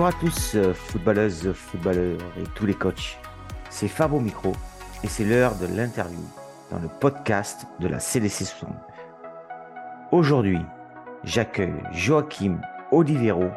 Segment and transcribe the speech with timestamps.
[0.00, 3.18] Bonjour à tous, euh, footballeuses, footballeurs et tous les coachs.
[3.68, 4.52] C'est Fab au micro
[5.04, 6.24] et c'est l'heure de l'interview
[6.70, 8.74] dans le podcast de la CDC 69.
[10.10, 10.60] Aujourd'hui,
[11.22, 13.50] j'accueille Joachim Olivero,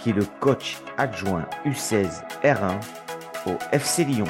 [0.00, 2.80] qui est le coach adjoint U16 R1
[3.46, 4.24] au FC Lyon.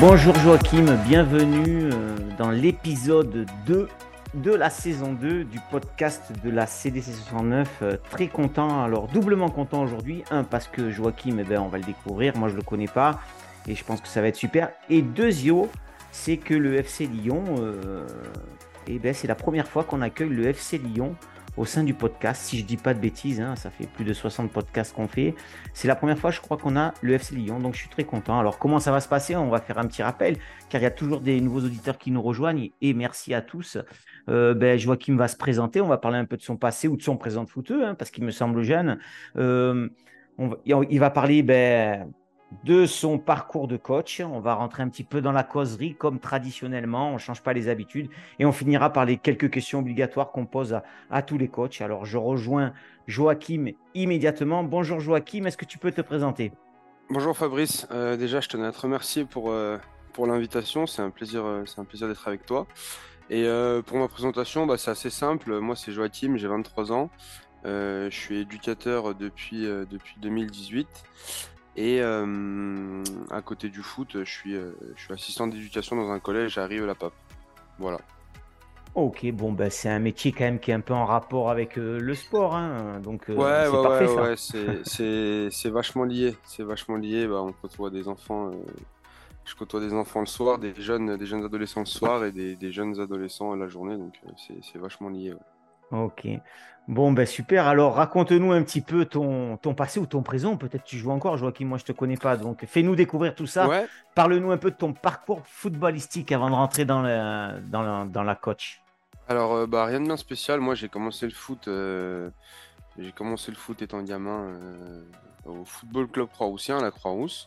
[0.00, 3.88] Bonjour Joachim, bienvenue euh, dans l'épisode 2
[4.34, 7.68] de la saison 2 du podcast de la CDC 69.
[7.82, 10.24] Euh, très content, alors doublement content aujourd'hui.
[10.30, 13.20] Un, parce que Joachim, eh ben, on va le découvrir, moi je le connais pas
[13.66, 14.70] et je pense que ça va être super.
[14.90, 15.68] Et deuxièmement,
[16.12, 18.06] c'est que le FC Lyon, euh,
[18.86, 21.14] eh ben, c'est la première fois qu'on accueille le FC Lyon
[21.56, 22.42] au sein du podcast.
[22.42, 25.34] Si je dis pas de bêtises, hein, ça fait plus de 60 podcasts qu'on fait.
[25.72, 28.04] C'est la première fois, je crois, qu'on a le FC Lyon, donc je suis très
[28.04, 28.38] content.
[28.38, 29.36] Alors, comment ça va se passer?
[29.36, 30.36] On va faire un petit rappel,
[30.68, 33.78] car il y a toujours des nouveaux auditeurs qui nous rejoignent, et merci à tous.
[34.28, 36.96] Euh, ben, Joachim va se présenter, on va parler un peu de son passé ou
[36.96, 38.98] de son présent de hein, parce qu'il me semble jeune.
[39.36, 39.88] Euh,
[40.66, 42.10] il va parler ben,
[42.62, 44.20] de son parcours de coach.
[44.20, 47.52] On va rentrer un petit peu dans la causerie comme traditionnellement, on ne change pas
[47.52, 51.48] les habitudes et on finira par les quelques questions obligatoires qu'on pose à, tous les
[51.48, 51.80] coachs.
[51.80, 52.72] Alors je rejoins
[53.06, 54.62] Joachim immédiatement.
[54.62, 56.52] Bonjour Joachim, est-ce que tu peux te présenter?
[57.10, 59.78] Bonjour Fabrice, euh, déjà je tenais à te remercier pour, euh,
[60.18, 62.66] l'invitation, c'est un plaisir, euh, c'est un plaisir d'être avec toi.
[63.30, 63.48] Et
[63.86, 67.08] pour ma présentation, bah, c'est assez simple, moi c'est Joachim, j'ai 23 ans,
[67.64, 69.66] je suis éducateur depuis
[70.18, 70.86] 2018.
[71.76, 76.20] Et euh, à côté du foot, je suis, euh, je suis assistant d'éducation dans un
[76.20, 77.14] collège à Rieux-la-Pape.
[77.78, 77.98] Voilà.
[78.94, 81.76] Ok, bon, ben, c'est un métier quand même qui est un peu en rapport avec
[81.78, 82.54] euh, le sport.
[82.54, 86.36] Hein, donc, ouais, ouais, c'est parfait, ouais, ouais, c'est vachement lié.
[86.44, 87.26] C'est vachement lié.
[87.26, 88.52] Bah, on côtoie des enfants.
[89.44, 92.54] je côtoie des enfants le soir, des jeunes, des jeunes adolescents le soir et des,
[92.54, 93.96] des jeunes adolescents la journée.
[93.96, 95.34] Donc, c'est vachement lié.
[95.94, 96.26] Ok.
[96.86, 97.66] Bon, ben super.
[97.66, 100.56] Alors, raconte-nous un petit peu ton, ton passé ou ton présent.
[100.56, 101.64] Peut-être tu joues encore, Joachim.
[101.64, 102.36] Moi, je te connais pas.
[102.36, 103.86] Donc, fais-nous découvrir tout ça.
[104.14, 108.82] Parle-nous un peu de ton parcours footballistique avant de rentrer dans la, dans la, coach.
[109.28, 110.60] Alors, euh, bah, rien de bien spécial.
[110.60, 111.68] Moi, j'ai commencé le foot.
[111.68, 112.28] Euh,
[112.98, 115.02] j'ai commencé le foot étant gamin euh,
[115.46, 117.46] au Football Club Croix-Roussien, à la Croix-Rousse.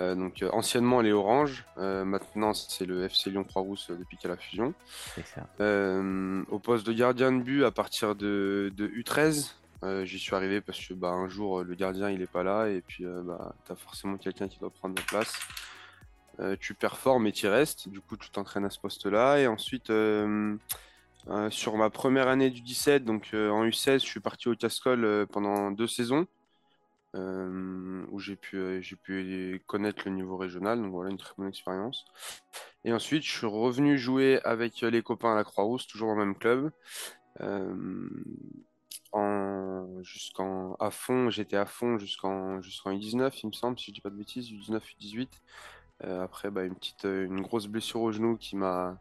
[0.00, 4.28] Euh, donc euh, anciennement les Oranges, euh, maintenant c'est le FC Lyon Croix-Rousse depuis qu'il
[4.28, 4.74] y a la fusion.
[6.50, 9.54] au poste de gardien de but à partir de, U13,
[10.04, 12.80] j'y suis arrivé parce que bah, un jour le gardien il est pas là et
[12.80, 15.34] puis bah, tu as forcément quelqu'un qui doit prendre la place.
[16.60, 19.92] tu performes et tu restes, du coup tu t'entraînes à ce poste-là et ensuite
[21.50, 25.72] sur ma première année du 17, donc en U16, je suis parti au Cascol pendant
[25.72, 26.28] deux saisons.
[27.14, 30.80] Euh, où j'ai pu, euh, j'ai pu connaître le niveau régional.
[30.80, 32.04] Donc voilà, une très bonne expérience.
[32.84, 36.26] Et ensuite, je suis revenu jouer avec les copains à la Croix-Rousse, toujours dans le
[36.26, 36.70] même club.
[37.40, 38.08] Euh,
[39.12, 43.94] en, jusqu'en à fond, j'étais à fond jusqu'en jusqu'en U19, il me semble, si je
[43.94, 45.28] dis pas de bêtises, U19, U18.
[46.22, 46.62] après, bah,
[47.04, 48.98] une grosse blessure au genou qui m'a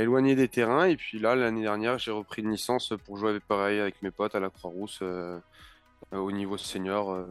[0.00, 0.86] éloigné des terrains.
[0.86, 4.36] Et puis là, l'année dernière, j'ai repris une licence pour jouer pareil avec mes potes
[4.36, 5.02] à la Croix-Rousse.
[6.12, 7.10] Au niveau senior.
[7.10, 7.26] Euh,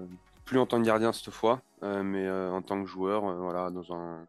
[0.46, 3.92] plus en tant que gardien cette fois, euh, mais en tant que joueur, voilà, dans
[3.96, 4.28] un,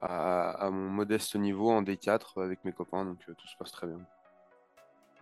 [0.00, 4.00] à, mon modeste niveau en D4 avec mes copains, donc tout se passe très bien.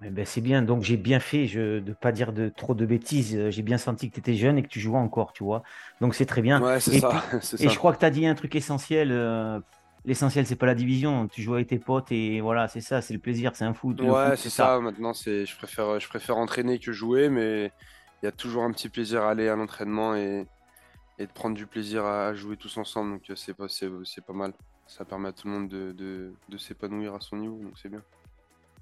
[0.02, 2.74] Eh ben, c'est bien, donc j'ai bien fait je, de ne pas dire de, trop
[2.74, 3.50] de bêtises.
[3.50, 5.62] J'ai bien senti que tu étais jeune et que tu jouais encore, tu vois.
[6.00, 6.62] Donc c'est très bien.
[6.62, 7.22] Ouais, c'est ça,
[7.58, 9.12] et je crois que tu as dit un truc essentiel.
[10.06, 11.28] L'essentiel, c'est pas la division.
[11.28, 14.00] Tu joues avec tes potes et voilà, c'est ça, c'est le plaisir, c'est un foot.
[14.02, 14.78] Ouais, c'est ça.
[14.80, 17.72] Maintenant, je préfère, je préfère entraîner que jouer, mais
[18.22, 20.46] il y a toujours un petit plaisir à aller à l'entraînement et,
[21.18, 23.12] de prendre du plaisir à, jouer tous ensemble.
[23.12, 24.52] Donc euh, c'est pas, mal.
[24.86, 28.02] Ça permet à tout le monde de, s'épanouir à son niveau, donc c'est bien.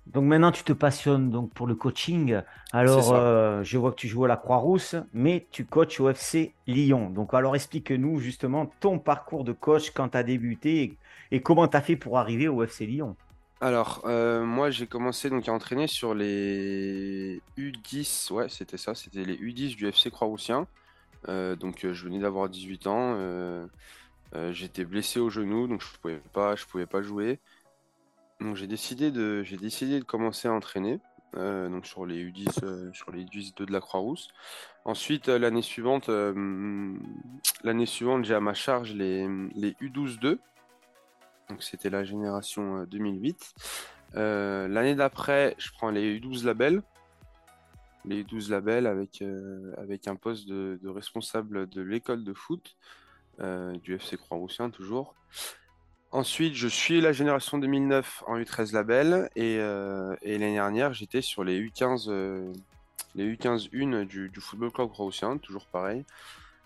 [0.07, 2.41] Donc maintenant, tu te passionnes donc pour le coaching.
[2.73, 6.55] Alors, euh, je vois que tu joues à la Croix-Rousse, mais tu coaches au FC
[6.67, 7.09] Lyon.
[7.11, 10.99] Donc, alors explique-nous justement ton parcours de coach quand tu as débuté et,
[11.31, 13.17] et comment tu as fait pour arriver au FC Lyon?
[13.63, 18.33] Alors, euh, moi, j'ai commencé donc à entraîner sur les U10.
[18.33, 20.67] Ouais, c'était ça, c'était les U10 du FC Croix-Roussien.
[21.29, 23.69] Euh, donc, euh, je venais d'avoir 18 ans.
[24.51, 27.39] j'étais blessé au genou, donc je pouvais pas, pouvais pas jouer.
[28.41, 30.99] Donc, j'ai décidé de, décidé de commencer à entraîner.
[31.35, 34.27] donc sur les U10, sur les U10 2 de la Croix-Rousse.
[34.85, 36.11] Ensuite, l'année suivante,
[37.87, 40.41] suivante, j'ai à ma charge les, les U12 2
[41.49, 43.55] donc c'était la génération 2008.
[44.15, 46.83] Euh, euh, l'année d'après, je prends les U12 labels.
[48.05, 52.77] Les U12 labels avec, euh, avec un poste de, responsable de l'école de foot
[53.83, 55.15] du FC Croix-Roussien toujours.
[56.13, 61.61] Ensuite, je suis la génération 2009 en U13 label et, l'année dernière, j'étais sur les
[61.61, 62.53] U15, euh,
[63.17, 66.05] les U15 1 du, Football Club Croatien, toujours pareil.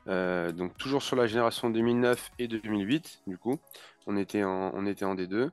[0.07, 3.59] Donc toujours sur la génération 2009 et 2008, du coup,
[4.07, 5.51] on était en, on était en D2.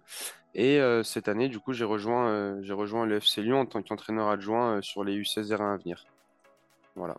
[0.55, 4.27] Et cette année, du coup, j'ai rejoint, j'ai rejoint le FC Lyon en tant qu'entraîneur
[4.29, 6.05] adjoint sur les U16 R1 à venir.
[6.95, 7.15] Voilà.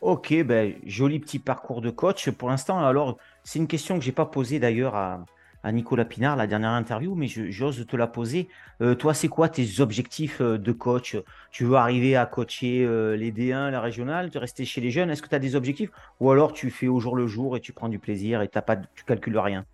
[0.00, 2.30] Ok, ben, joli petit parcours de coach.
[2.30, 5.26] Pour l'instant, alors, c'est une question que je n'ai pas posée d'ailleurs à,
[5.64, 8.48] Nicolas Pinard, la dernière interview, mais j'ose te la poser.
[8.80, 11.16] Euh, toi, c'est quoi tes objectifs euh, de coach?
[11.50, 15.10] Tu veux arriver à coacher euh, les D1, la régionale, de rester chez les jeunes?
[15.10, 15.90] Est-ce que tu as des objectifs?
[16.20, 18.62] Ou alors tu fais au jour le jour et tu prends du plaisir et as
[18.62, 19.64] pas, tu calcules rien?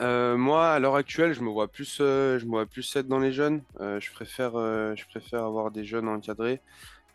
[0.00, 3.62] Moi, à l'heure actuelle, je me vois plus, je être dans les jeunes.
[3.80, 4.54] je préfère,
[5.44, 6.60] avoir des jeunes encadrés.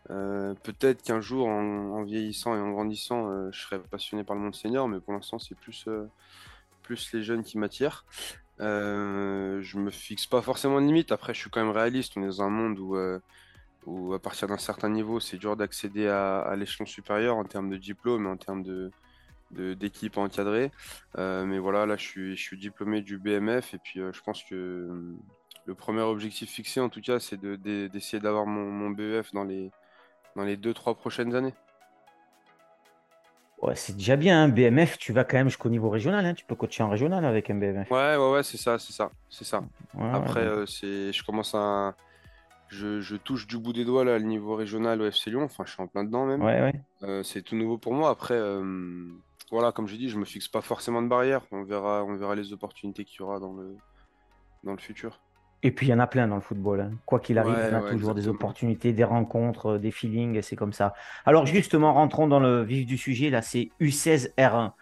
[0.10, 4.90] Peut-être qu'un jour, en, vieillissant et en grandissant, je serai passionné par le monde senior,
[4.90, 5.88] mais pour l'instant, c'est plus,
[6.84, 8.06] plus les jeunes qui m'attirent.
[8.60, 11.12] je me fixe pas forcément de limite.
[11.12, 12.14] Après, je suis quand même réaliste.
[12.18, 12.98] On est dans un monde où,
[13.86, 17.78] où à partir d'un certain niveau, c'est dur d'accéder à, l'échelon supérieur en termes de
[17.78, 18.92] diplôme et en termes de
[19.52, 20.72] d'équipe encadrée.
[21.18, 25.16] mais voilà, là, je suis, diplômé du BMF et puis je pense que
[25.66, 29.72] le premier objectif fixé, en tout cas, c'est d'essayer d'avoir mon, mon BEF dans les
[30.36, 31.54] dans les 2-3 prochaines années.
[33.64, 34.50] Ouais, c'est déjà bien, un hein.
[34.50, 36.34] BMF, tu vas quand même jusqu'au niveau régional, hein.
[36.34, 37.90] tu peux coacher en régional avec un BMF.
[37.90, 39.64] Ouais, ouais, ouais, c'est ça, c'est ça, c'est ça.
[39.98, 41.96] Après, euh, c'est, je commence à,
[42.68, 45.72] je, touche du bout des doigts là le niveau régional au FC Lyon, enfin, je
[45.72, 46.44] suis en plein dedans même.
[46.44, 46.74] Ouais, ouais.
[47.04, 48.10] Euh, c'est tout nouveau pour moi.
[48.10, 49.08] Après, euh,
[49.50, 51.42] voilà, comme je dis, je me fixe pas forcément de barrière.
[51.52, 53.78] On verra, on verra les opportunités qu'il y aura dans le,
[54.66, 55.22] dans le futur.
[55.64, 56.82] Et puis il y en a plein dans le football.
[56.82, 56.92] Hein.
[57.06, 60.58] Quoi qu'il arrive, il y a toujours des opportunités, des rencontres, euh, des feelings, c'est
[60.58, 60.94] comme ça.
[61.26, 63.30] Alors justement, rentrons dans le vif du sujet.
[63.30, 64.74] Là, c'est U16 R1.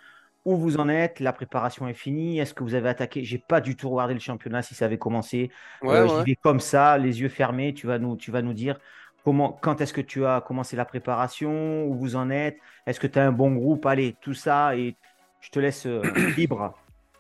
[0.44, 1.19] Où vous en êtes?
[1.19, 3.24] La préparation est finie Est-ce que vous avez attaqué?
[3.24, 5.51] J'ai pas du tout regardé le championnat si ça avait commencé.
[5.83, 7.75] Euh, j'y vais comme ça, les yeux fermés.
[7.75, 8.80] Tu vas nous, tu vas nous dire
[9.24, 11.86] comment, quand est-ce que tu as commencé la préparation?
[11.86, 12.57] Où vous en êtes?
[12.88, 13.86] Est-ce que tu as un bon groupe?
[13.86, 14.95] Allez, tout ça et
[15.42, 16.01] je te laisse euh,
[16.36, 16.74] libre.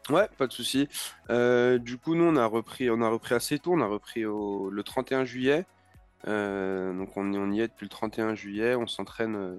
[0.09, 0.87] Ouais, pas de souci.
[1.29, 3.73] Euh, du coup, nous, on a repris, on a repris assez tôt.
[3.73, 5.65] On a repris le 31 juillet.
[6.27, 8.75] Euh, donc, on, y est depuis le 31 juillet.
[8.75, 9.55] On s'entraîne, euh,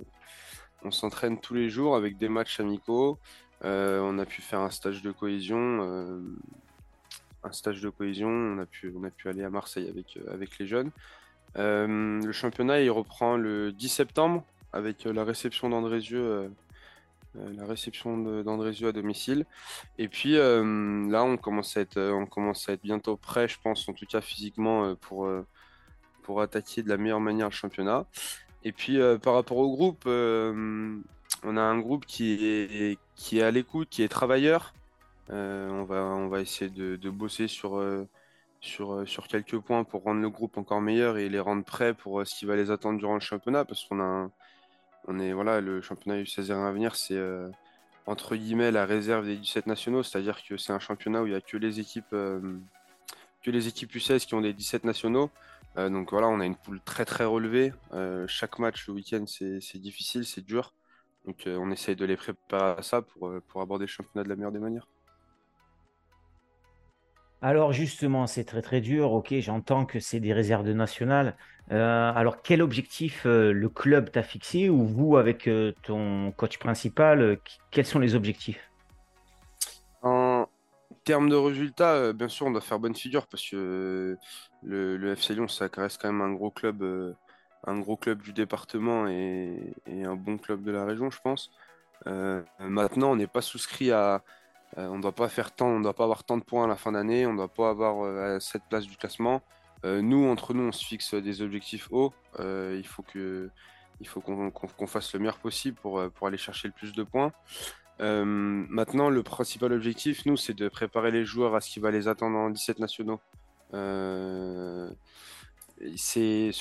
[0.84, 3.18] on s'entraîne tous les jours avec des matchs amicaux.
[3.62, 5.58] on a pu faire un stage de cohésion,
[7.44, 8.28] un stage de cohésion.
[8.28, 9.88] On a pu, aller à Marseille
[10.28, 10.90] avec les jeunes.
[11.56, 16.48] le championnat, il reprend le 10 septembre avec la réception d'Andrézieux euh,
[17.34, 19.46] la réception d'Andrézieux à domicile.
[19.98, 23.48] Et puis euh, là, on commence, à être, euh, on commence à être bientôt prêt,
[23.48, 25.28] je pense, en tout cas physiquement, pour,
[26.22, 28.06] pour attaquer de la meilleure manière le championnat.
[28.64, 33.50] Et puis par rapport au groupe, on a un groupe qui est, qui est à
[33.50, 34.74] l'écoute, qui est travailleur.
[35.30, 37.82] on, va, on va essayer de, de bosser sur,
[38.60, 42.26] sur, sur quelques points pour rendre le groupe encore meilleur et les rendre prêts pour
[42.26, 44.30] ce qui va les attendre durant le championnat, parce qu'on a un,
[45.06, 47.48] voilà, le championnat U16 à venir, c'est euh,
[48.06, 51.36] entre guillemets la réserve des 17 nationaux, c'est-à-dire que c'est un championnat où il n'y
[51.36, 52.58] a que les équipes euh,
[53.42, 55.30] que les équipes U16 qui ont des 17 nationaux.
[55.78, 57.72] Euh, donc voilà, on a une poule très très relevée.
[58.28, 60.74] chaque match le week-end c'est difficile, c'est dur.
[61.26, 64.36] Donc on essaye de les préparer à ça pour, pour aborder le championnat de la
[64.36, 64.86] meilleure des manières.
[67.44, 69.12] Alors justement, c'est très très dur.
[69.12, 71.36] Ok, j'entends que c'est des réserves nationales.
[71.72, 76.58] Euh, alors quel objectif euh, le club t'a fixé ou vous avec euh, ton coach
[76.58, 77.38] principal,
[77.72, 78.70] quels sont les objectifs?
[80.02, 80.46] En
[81.02, 84.16] termes de résultats, bien sûr, on doit faire bonne figure parce que
[84.62, 86.84] le, FC Lyon, ça reste quand même un gros club,
[87.66, 91.50] un gros club du département et, et, un bon club de la région, je pense.
[92.60, 94.22] maintenant, on n'est pas souscrit à
[94.76, 96.76] on ne doit pas faire tant, on doit pas avoir tant de points à la
[96.76, 99.42] fin d'année, on ne doit pas avoir euh, cette place du classement.
[99.84, 102.12] Euh, nous, entre nous, on se fixe des objectifs hauts.
[102.38, 103.04] il faut
[104.04, 107.32] faut qu'on fasse le meilleur possible pour, pour aller chercher le plus de points.
[107.98, 112.08] maintenant, le principal objectif, nous, c'est de préparer les joueurs à ce qui va les
[112.08, 113.20] attendre en 17 nationaux.
[113.72, 114.92] ce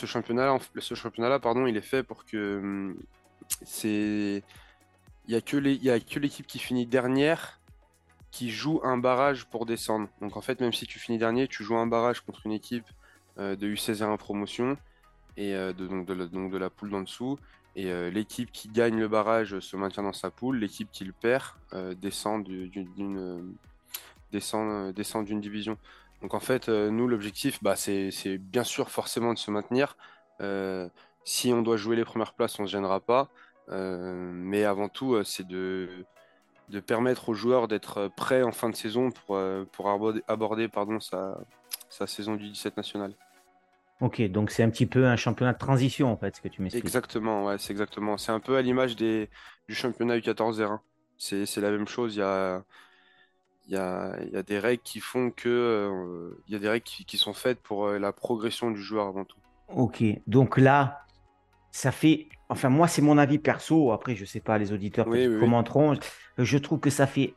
[0.06, 2.98] championnat, ce championnat-là, pardon, il est fait pour que hum,
[3.64, 4.44] c'est,
[5.28, 7.61] il y a que l'équipe qui finit dernière
[8.32, 10.08] qui joue un barrage pour descendre.
[10.22, 12.86] Donc en fait, même si tu finis dernier, tu joues un barrage contre une équipe
[13.38, 14.78] euh, de U16 promotion
[15.38, 17.38] et euh, de, donc, de la, poule d'en dessous.
[17.76, 20.58] Et euh, l'équipe qui gagne le barrage se maintient dans sa poule.
[20.58, 21.54] L'équipe qui le perd
[22.00, 23.54] descend d'une
[24.32, 25.78] descend, descend d'une division.
[26.22, 29.98] Donc en fait, nous, l'objectif, bah, c'est bien sûr forcément de se maintenir.
[31.26, 33.30] si on doit jouer les premières places, on ne se gênera pas.
[33.70, 36.06] mais avant tout, c'est de,
[36.72, 39.40] de permettre aux joueurs d'être prêts en fin de saison pour,
[39.72, 39.90] pour
[40.28, 41.38] aborder, pardon, sa,
[41.90, 43.14] sa saison du 17 national.
[44.02, 46.64] Ok, donc c'est un petit peu un championnat de transition en fait, ce que tu
[46.64, 46.84] m'expliques.
[46.84, 48.18] Exactement, ouais, c'est exactement.
[48.18, 49.30] C'est un peu à l'image des,
[49.70, 50.80] du championnat U14 R1.
[51.18, 52.16] C'est la même chose.
[52.16, 52.64] Il y a,
[53.68, 55.50] il y a, il y a des règles qui font que.
[55.50, 58.82] Euh, il y a des règles qui, qui sont faites pour euh, la progression du
[58.82, 59.38] joueur avant tout.
[59.68, 61.06] Ok, donc là,
[61.70, 62.28] ça fait.
[62.50, 63.92] Enfin, moi, c'est mon avis perso.
[63.92, 65.96] Après, je sais pas, les auditeurs commenteront.
[66.44, 67.36] Je trouve que ça fait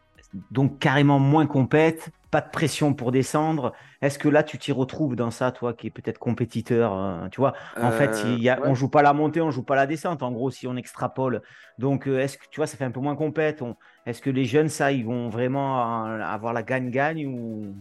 [0.50, 3.72] donc carrément moins compète, pas de pression pour descendre.
[4.02, 7.40] Est-ce que là, tu t'y retrouves dans ça, toi, qui est peut-être compétiteur euh, Tu
[7.40, 9.86] vois, en fait, il y a, on joue pas la montée, on joue pas la
[9.86, 10.22] descente.
[10.22, 11.42] En gros, si on extrapole,
[11.78, 13.62] donc euh, est-ce que tu vois, ça fait un peu moins compète.
[14.06, 17.74] Est-ce que les jeunes, ça, ils vont vraiment avoir la gagne-gagne ou?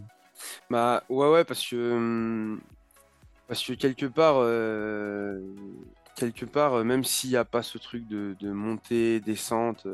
[0.70, 2.60] Bah ouais, ouais, parce que hum,
[3.48, 4.36] parce que quelque part.
[4.38, 5.40] Euh,
[6.16, 9.88] quelque part, même s'il n'y a pas ce truc de, montée, descente,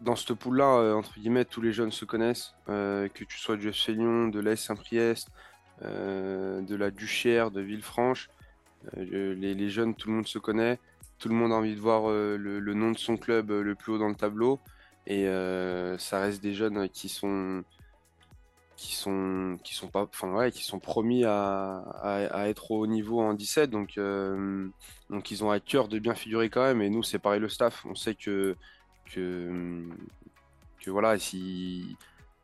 [0.00, 3.56] dans ce pool-là, euh, entre guillemets, tous les jeunes se connaissent, euh, que tu sois
[3.56, 5.28] du FC Lyon, de l'AS Saint-Priest,
[5.82, 8.30] euh, de la Duchère, de Villefranche.
[8.96, 10.78] Les, jeunes, tout le monde se connaît,
[11.18, 13.98] tout le monde a envie de voir le, nom de son club le plus haut
[13.98, 14.58] dans le tableau.
[15.06, 15.26] Et
[15.98, 17.62] ça reste des jeunes qui sont
[18.80, 23.20] qui sont qui sont pas enfin ouais, qui sont promis à, à, être au niveau
[23.20, 24.00] en 17 donc
[25.10, 27.50] donc ils ont à cœur de bien figurer quand même et nous c'est pareil le
[27.50, 28.56] staff on sait que
[29.10, 29.88] que,
[30.80, 31.96] que voilà, s'il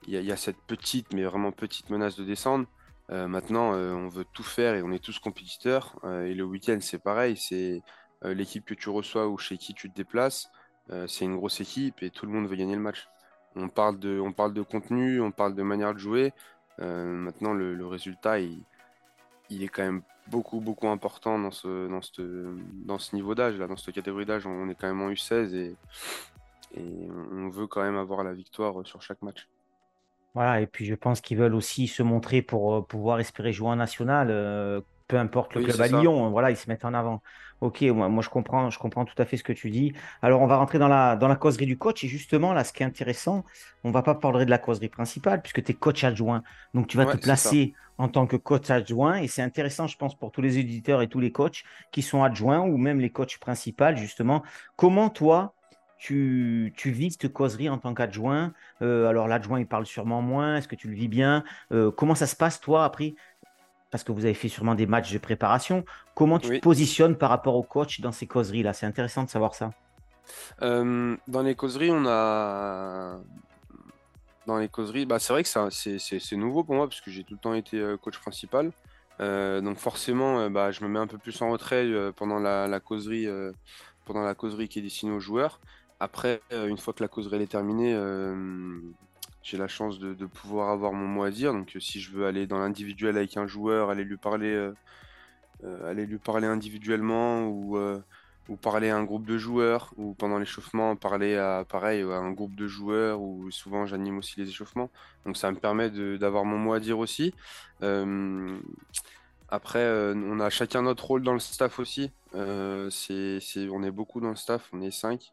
[0.06, 2.66] y, y, a cette petite, mais vraiment petite menace de descendre,
[3.10, 5.98] euh, maintenant euh, on veut tout faire et on est tous compétiteurs.
[6.04, 7.82] Euh, et le week-end c'est pareil, c'est
[8.22, 10.50] l'équipe que tu reçois ou chez qui tu te déplaces,
[11.06, 13.06] c'est une grosse équipe et tout le monde veut gagner le match.
[13.56, 16.32] On parle de, on parle de contenu, on parle de manière de jouer.
[16.78, 18.62] maintenant le, résultat il,
[19.50, 23.66] est quand même beaucoup beaucoup important dans ce, dans ce, dans ce niveau d'âge, là,
[23.66, 24.46] dans cette catégorie d'âge.
[24.46, 25.76] On est quand même en U16 et,
[26.78, 29.48] on veut quand même avoir la victoire euh, sur chaque match.
[30.34, 33.68] Voilà, et puis je pense qu'ils veulent aussi se montrer pour euh, pouvoir espérer jouer
[33.68, 37.22] en national, euh, peu importe le club à Lyon, voilà, ils se mettent en avant.
[37.60, 39.94] Ok, moi, moi, je comprends, je comprends tout à fait ce que tu dis.
[40.20, 42.72] Alors on va rentrer dans la, dans la causerie du coach, et justement là, ce
[42.72, 43.44] qui est intéressant,
[43.84, 46.42] on va pas parler de la causerie principale, puisque tu es coach adjoint,
[46.74, 50.14] donc tu vas te placer en tant que coach adjoint, et c'est intéressant, je pense,
[50.18, 53.38] pour tous les éditeurs et tous les coachs qui sont adjoints, ou même les coachs
[53.38, 54.42] principaux, justement,
[54.76, 55.54] comment toi,
[55.98, 58.52] tu, tu vis cette causerie en tant qu'adjoint?
[58.82, 60.56] Euh, alors l'adjoint, il parle sûrement moins.
[60.56, 61.42] Est-ce que tu le vis bien?
[61.72, 63.14] Euh, Comment ça se passe, toi, après
[63.96, 65.84] Parce que vous avez fait sûrement des matchs de préparation.
[66.14, 68.72] Comment tu te positionnes par rapport au coach dans ces causeries-là?
[68.72, 69.70] C'est intéressant de savoir ça.
[70.62, 73.18] Euh, dans les causeries, on a...
[74.46, 77.34] Dans les causeries, bah, c'est vrai que c'est nouveau pour moi parce que j'ai tout
[77.34, 78.70] le temps été coach principal.
[79.18, 83.26] donc forcément, bah, je me mets un peu plus en retrait pendant la, la causerie,
[84.04, 85.58] pendant la causerie qui est destinée aux joueurs.
[86.00, 88.80] Après, euh, une fois que la causerie est terminée, euh,
[89.46, 91.52] j'ai la chance de, pouvoir avoir mon mot à dire.
[91.52, 94.70] Donc, euh, si je veux aller dans l'individuel avec un joueur, aller lui parler,
[95.84, 97.78] aller lui parler individuellement ou,
[98.60, 102.54] parler à un groupe de joueurs, ou pendant l'échauffement, parler à pareil à un groupe
[102.56, 104.90] de joueurs, ou souvent j'anime aussi les échauffements.
[105.24, 107.32] Donc, ça me permet d'avoir mon mot à dire aussi.
[109.48, 112.10] après, on a chacun notre rôle dans le staff aussi.
[112.32, 115.32] c'est, on est beaucoup dans le staff, on est cinq.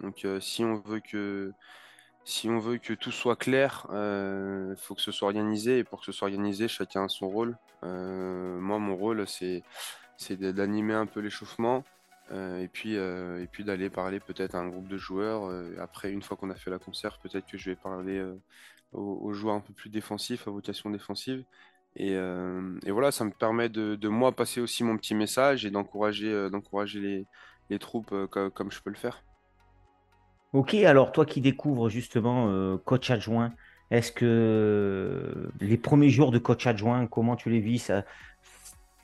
[0.00, 1.52] Donc euh, si on veut que
[2.24, 5.78] si on veut que tout soit clair, il euh, faut que ce soit organisé.
[5.78, 7.56] Et pour que ce soit organisé, chacun a son rôle.
[7.84, 9.62] Euh, moi, mon rôle, c'est
[10.30, 11.84] d'animer un peu l'échauffement.
[12.32, 15.52] et puis, et puis d'aller parler peut-être à un groupe de joueurs.
[15.78, 18.24] après, une fois qu'on a fait la concert, peut-être que je vais parler
[18.92, 21.44] aux, joueurs un peu plus défensifs, à vocation défensive.
[21.96, 22.16] Et,
[22.90, 27.26] voilà, ça me permet de, moi passer aussi mon petit message et d'encourager d'encourager
[27.70, 29.22] les, troupes comme je peux le faire.
[30.54, 33.52] Ok, alors toi qui découvres justement euh, coach adjoint,
[33.90, 37.80] est-ce que les premiers jours de coach adjoint, comment tu les vis?
[37.80, 38.04] Ça...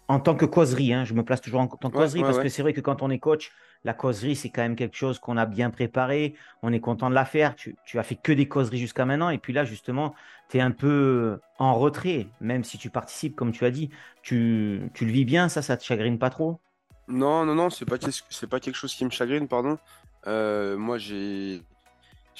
[0.07, 2.49] En tant que causerie, hein, je me place toujours en tant que causerie parce que
[2.49, 3.51] c'est vrai que quand on est coach,
[3.83, 7.17] la causerie, c'est quand même quelque chose qu'on a bien préparé, on est content de
[7.17, 7.57] la faire.
[7.57, 10.15] Tu, tu as fait que des causeries jusqu'à maintenant, et puis là, justement,
[10.51, 13.91] tu es un peu en retrait, même si tu participes, comme tu as dit.
[14.23, 16.61] Tu, tu le vis bien, ça, ça te chagrine pas trop?
[17.09, 19.79] Non, non, non, c'est pas, pas quelque chose qui me chagrine, pardon.
[20.27, 21.63] Euh, moi, j'ai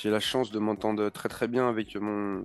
[0.05, 2.45] la chance de m'entendre très très bien avec mon,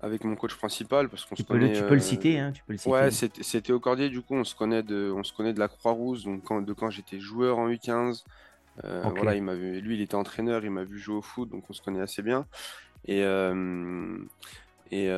[0.00, 1.72] avec mon coach principal parce qu'on se connaît.
[1.72, 2.90] tu peux le citer, hein, tu peux le citer.
[2.90, 4.08] Ouais, c'était au Cordier.
[4.08, 6.72] Du coup, on se connaît de, on se connaît de la Croix-Rouge, donc quand, de
[6.72, 8.24] quand j'étais joueur en U15.
[8.84, 9.42] Euh, voilà, il
[9.80, 12.22] lui, il était entraîneur, il m'a vu jouer au foot, donc on se connaît assez
[12.22, 12.46] bien.
[13.06, 14.18] Et euh,
[14.92, 15.08] et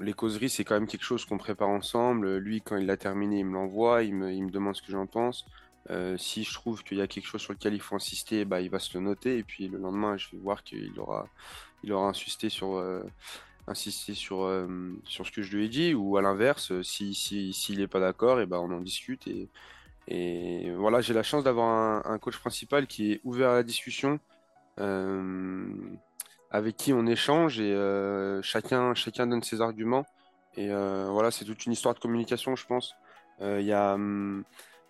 [0.00, 2.38] les causeries, c'est quand même quelque chose qu'on prépare ensemble.
[2.38, 4.90] Lui, quand il l'a terminé, il me l'envoie, il me, il me demande ce que
[4.90, 5.44] j'en pense.
[6.18, 8.70] Si je trouve qu'il y a quelque chose sur lequel il faut insister, bah, il
[8.70, 9.38] va se le noter.
[9.38, 11.26] Et puis le lendemain, je vais voir qu'il aura,
[11.82, 12.82] il aura insisté sur,
[13.66, 14.48] insister sur,
[15.04, 15.94] sur ce que je lui ai dit.
[15.94, 19.26] Ou à l'inverse, s'il si, si, n'est pas d'accord, bah, on en discute.
[19.26, 19.48] Et,
[20.08, 24.18] et voilà, j'ai la chance d'avoir un, coach principal qui est ouvert à la discussion,
[24.76, 27.74] avec qui on échange et
[28.42, 30.06] chacun, chacun donne ses arguments.
[30.56, 32.94] Et voilà, c'est toute une histoire de communication, je pense.
[33.40, 34.44] Il y a, hum,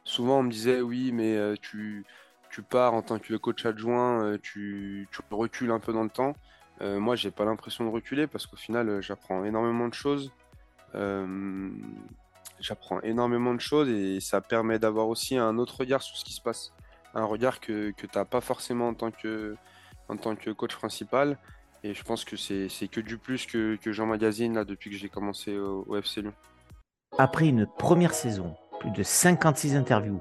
[0.04, 2.04] souvent, on me disait oui, mais tu,
[2.50, 6.35] tu pars en tant que coach adjoint, tu, tu recules un peu dans le temps.
[6.80, 10.33] moi, j'ai pas l'impression de reculer parce qu'au final, j'apprends énormément de choses
[12.61, 16.33] j'apprends énormément de choses et ça permet d'avoir aussi un autre regard sur ce qui
[16.33, 16.73] se passe.
[17.14, 19.57] Un regard que, que tu n'as pas forcément en tant, que,
[20.09, 21.38] en tant que coach principal.
[21.83, 25.57] Et je pense que c'est que du plus que, que là, depuis que j'ai commencé
[25.57, 26.35] au, au, FC Lyon.
[27.19, 30.20] Après une première saison, plus de 56 interviews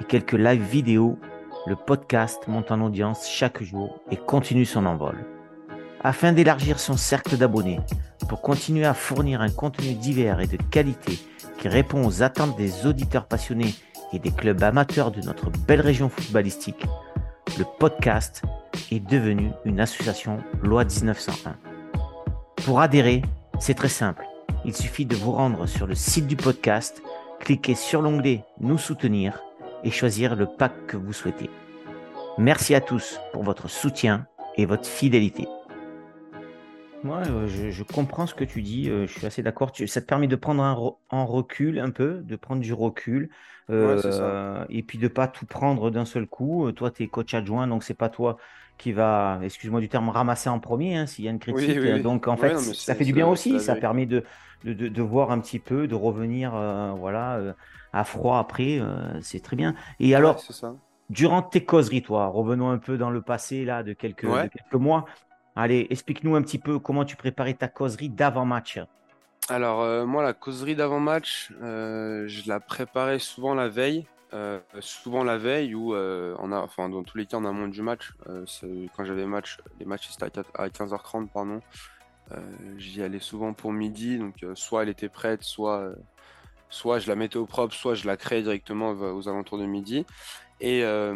[0.00, 1.18] et quelques live vidéo,
[1.66, 5.26] le podcast monte en audience chaque jour et continue son envol.
[6.00, 7.80] Afin d'élargir son cercle d'abonnés,
[8.28, 11.18] pour continuer à fournir un contenu divers et de qualité
[11.58, 13.74] qui répond aux attentes des auditeurs passionnés
[14.12, 16.86] et des clubs amateurs de notre belle région footballistique,
[17.58, 18.42] le podcast
[18.90, 21.56] est devenu une association loi 1901.
[22.64, 23.20] Pour adhérer,
[23.60, 24.24] c'est très simple.
[24.64, 27.02] Il suffit de vous rendre sur le site du podcast,
[27.40, 29.42] cliquer sur l'onglet Nous soutenir
[29.84, 31.50] et choisir le pack que vous souhaitez.
[32.36, 34.26] Merci à tous pour votre soutien
[34.56, 35.48] et votre fidélité.
[37.04, 38.90] Moi, euh, je, comprends ce que tu dis.
[38.90, 39.72] Euh, je suis assez d'accord.
[39.86, 40.62] Ça te permet de prendre
[41.10, 43.30] un, recul un peu, de prendre du recul,
[43.70, 46.70] euh, et puis de pas tout prendre d'un seul coup.
[46.72, 48.36] Toi, tu es coach adjoint, donc c'est pas toi
[48.78, 51.78] qui va, excuse-moi du terme, ramasser en premier hein, s'il y a une critique.
[52.02, 53.60] donc en fait, ça fait du bien aussi.
[53.60, 54.24] Ça permet de,
[54.64, 56.52] de, voir un petit peu, de revenir,
[56.96, 57.54] voilà,
[57.92, 58.80] à froid après.
[59.20, 59.74] c'est très bien.
[60.00, 60.42] Et alors,
[61.10, 64.74] durant tes causeries, toi, revenons un peu dans le passé là de quelques, de quelques
[64.74, 65.04] mois.
[65.56, 68.78] Allez, explique-nous un petit peu comment tu préparais ta causerie d'avant-match.
[69.48, 74.06] Alors, euh, moi, la causerie d'avant-match, euh, je la préparais souvent la veille.
[74.34, 77.82] Euh, souvent la veille ou on a, enfin, dans tous les cas, en amont du
[77.82, 78.12] match.
[78.96, 81.60] quand j'avais match, les matchs c'était à 15h30, pardon.
[82.76, 85.94] J'y allais souvent pour midi, donc soit elle était prête, soit,
[86.68, 90.04] soit je la mettais au propre, soit je la créais directement aux alentours de midi.
[90.60, 91.14] Et euh,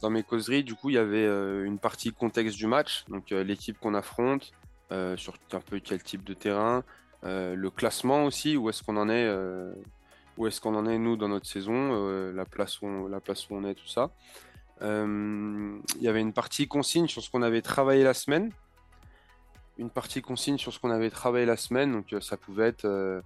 [0.00, 3.30] dans mes causeries, du coup, il y avait euh, une partie contexte du match, donc
[3.30, 4.52] euh, l'équipe qu'on affronte,
[5.16, 6.84] sur un peu quel type de terrain,
[7.24, 9.28] le classement aussi, où est-ce qu'on en est,
[10.36, 13.48] où est-ce qu'on en est nous dans notre saison, la place où on, la place
[13.48, 14.10] où on est, tout ça.
[14.80, 18.50] Il y avait une partie consigne sur ce qu'on avait travaillé la semaine,
[19.78, 23.22] une partie consigne sur ce qu'on avait travaillé la semaine, donc ça pouvait être,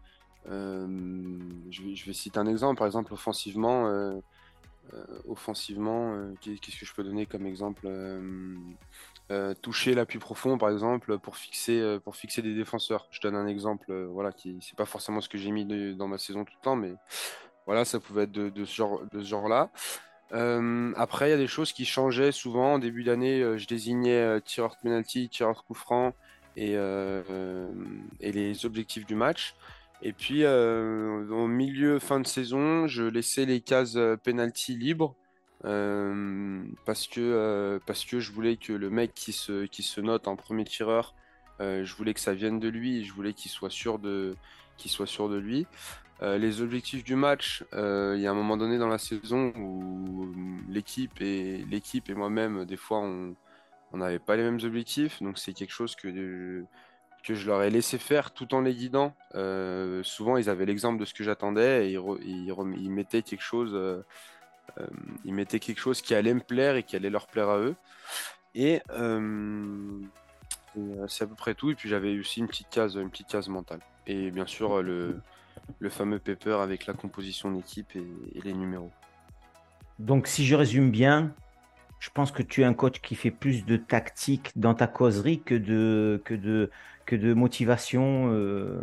[0.46, 3.88] je vais, citer un exemple, par exemple offensivement.
[4.94, 7.86] Euh, offensivement, euh, qu'est-ce que je peux donner comme exemple
[9.30, 13.08] euh, toucher l'appui profond par exemple pour fixer pour fixer des défenseurs.
[13.10, 15.64] Je donne un exemple voilà qui c'est pas forcément ce que j'ai mis
[15.94, 16.92] dans ma saison tout le temps mais
[17.66, 19.70] voilà ça pouvait être de, ce genre de ce genre là
[20.96, 22.74] après il y a des choses qui changeaient souvent.
[22.74, 26.14] En début d'année je désignais tireur de penalty tireur de coup franc
[26.56, 29.54] et, et les objectifs du match.
[30.00, 35.14] Et puis, euh, au milieu, fin de saison, je laissais les cases euh, penalty libres
[35.64, 40.28] euh, parce, que, parce que je voulais que le mec qui se, qui se note
[40.28, 41.14] en premier tireur,
[41.60, 44.36] je voulais que ça vienne de lui, je voulais qu'il soit sûr de,
[44.76, 45.66] qu'il soit sûr de lui.
[46.22, 50.32] les objectifs du match, il y a un moment donné dans la saison où
[50.68, 53.34] l'équipe et, l'équipe et moi-même, des fois, on
[53.96, 56.64] n'avait pas les mêmes objectifs, donc c'est quelque chose que
[57.22, 59.14] que je leur ai laissé faire tout en les guidant.
[59.34, 63.98] Euh, souvent, ils avaient l'exemple de ce que j'attendais et ils, mettaient quelque chose, euh,
[63.98, 64.02] euh,
[65.24, 67.74] ils mettaient quelque chose qui allait me plaire et qui allait leur plaire à eux.
[68.54, 68.80] Et,
[71.08, 71.70] c'est à peu près tout.
[71.70, 73.80] Et puis j'avais aussi une petite case, une petite case mentale.
[74.06, 75.20] Et bien sûr le,
[75.78, 78.90] le fameux paper avec la composition d'équipe et, et les numéros.
[79.98, 81.32] Donc, si je résume bien,
[81.98, 85.40] je pense que tu es un coach qui fait plus de tactique dans ta causerie
[85.40, 86.70] que de, que de,
[87.04, 88.78] que de motivation euh,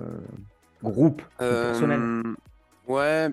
[0.84, 2.36] groupe, euh, personnel.
[2.88, 3.30] Ouais,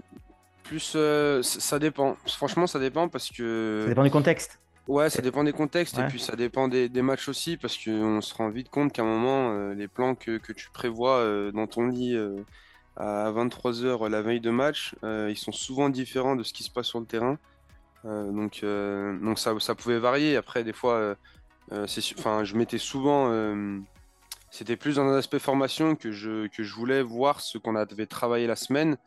[0.63, 2.17] plus euh, ça dépend.
[2.27, 3.81] Franchement, ça dépend parce que.
[3.83, 4.59] Ça dépend du contexte.
[4.89, 8.35] Ouais, ça dépend des contextes et puis ça dépend des, matchs aussi parce qu'on se
[8.35, 12.19] rend vite compte qu'à un moment, les plans que, que tu prévois dans ton lit
[12.97, 16.89] à 23h la veille de match, ils sont souvent différents de ce qui se passe
[16.89, 17.39] sur le terrain.
[18.03, 20.37] donc donc ça, ça pouvait varier.
[20.37, 21.15] Après, des fois,
[21.71, 23.31] enfin, je mettais souvent
[24.53, 28.07] c'était plus dans un aspect formation que je, que je voulais voir ce qu'on avait
[28.07, 28.99] travaillé la semaine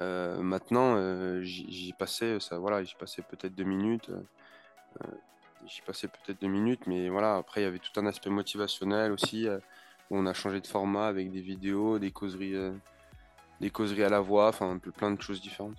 [0.00, 4.10] maintenant, j'y passais, ça, voilà, j'y passais peut-être deux minutes.
[5.66, 9.12] j'y passais peut-être deux minutes, mais voilà, après, il y avait tout un aspect motivationnel
[9.12, 9.46] aussi,
[10.10, 12.56] où on a changé de format avec des vidéos, des causeries,
[13.60, 15.76] des causeries à la voix, enfin, plein de choses différentes.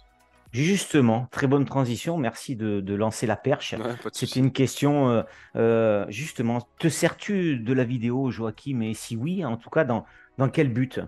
[0.51, 2.17] Justement, très bonne transition.
[2.17, 3.73] Merci de, lancer la perche.
[4.11, 5.23] C'était une question, euh,
[5.55, 10.05] euh, justement, te sers-tu de la vidéo, Joachim Et si oui, en tout cas, dans,
[10.37, 10.99] dans quel but?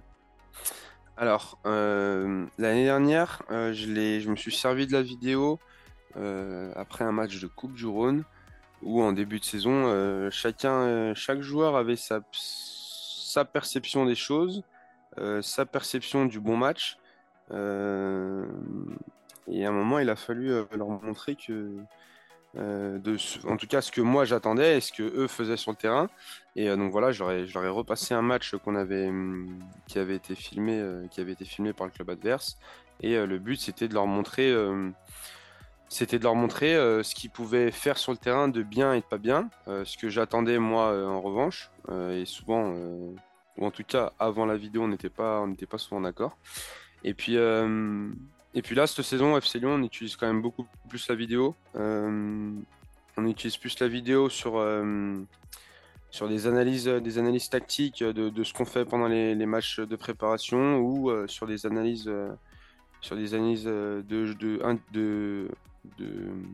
[1.18, 5.60] Alors, euh, l'année dernière, je, je me suis servi de la vidéo
[6.76, 8.24] après un match de Coupe du Rhône,
[8.82, 12.22] où en début de saison, chacun, chaque joueur avait sa,
[13.46, 14.64] perception des choses,
[15.42, 16.98] sa perception du bon match.
[19.48, 21.72] Et à un moment, il a fallu euh, leur montrer que,
[22.56, 23.00] euh,
[23.46, 26.10] en tout cas, ce que moi j'attendais et ce que eux faisaient sur le terrain.
[26.56, 30.16] Et euh, donc voilà, je leur, ai, repassé un match qu'on avait, hum, qui avait
[30.16, 32.58] été filmé, qui avait été filmé par le club adverse.
[33.02, 34.56] Et le but, c'était de leur montrer,
[35.90, 39.06] c'était de leur montrer ce qu'ils pouvaient faire sur le terrain de bien et de
[39.06, 39.50] pas bien.
[39.66, 42.76] ce que j'attendais moi, en revanche, et souvent,
[43.58, 46.38] ou en tout cas avant la vidéo, on n'était pas, on n'était pas souvent d'accord.
[47.04, 47.36] Et puis
[48.56, 51.56] et puis là, cette saison, FC Lyon, on utilise quand même beaucoup plus la vidéo.
[51.76, 52.52] Euh,
[53.18, 55.16] on utilise plus la vidéo sur, euh,
[56.12, 60.78] sur des, analyses, des analyses tactiques de, ce qu'on fait pendant les, matchs de préparation
[60.78, 62.12] ou euh, sur des analyses,
[63.02, 64.04] sur des analyses de,
[64.92, 65.50] de,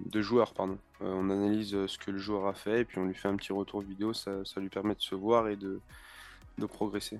[0.06, 0.54] de, joueurs.
[0.54, 0.78] Pardon.
[1.02, 3.52] on analyse ce que le joueur a fait et puis on lui fait un petit
[3.52, 4.14] retour vidéo.
[4.14, 5.82] Ça, ça lui permet de se voir et de,
[6.58, 7.20] de progresser.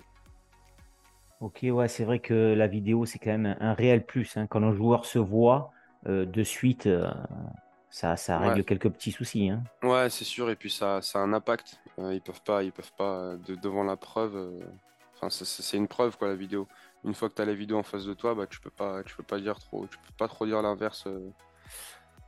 [1.40, 4.36] Ok, ouais, c'est vrai que la vidéo, c'est quand même un, réel plus.
[4.36, 4.46] Hein.
[4.48, 5.72] Quand un joueur se voit
[6.06, 7.10] euh, de suite, euh,
[7.90, 9.50] ça, ça règle quelques petits soucis.
[9.50, 9.64] Hein.
[9.82, 10.50] Ouais, c'est sûr.
[10.50, 11.80] Et puis ça, ça a un impact.
[11.98, 14.60] Euh, ils peuvent pas, ils peuvent pas devant la preuve.
[15.16, 16.68] Enfin, c'est une preuve quoi, la vidéo.
[17.06, 19.02] Une fois que tu as la vidéo en face de toi, bah, tu peux pas,
[19.04, 21.08] tu peux pas dire trop, tu peux pas trop dire l'inverse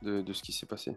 [0.00, 0.96] de, de ce qui s'est passé.